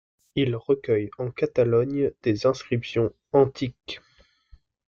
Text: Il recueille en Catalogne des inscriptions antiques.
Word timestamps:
Il 0.33 0.55
recueille 0.55 1.11
en 1.19 1.29
Catalogne 1.29 2.09
des 2.23 2.47
inscriptions 2.47 3.13
antiques. 3.33 4.01